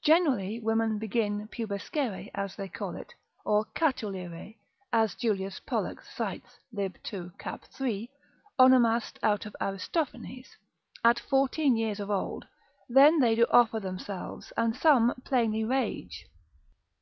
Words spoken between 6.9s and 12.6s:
2. cap. 3. onomast out of Aristophanes, at fourteen years old,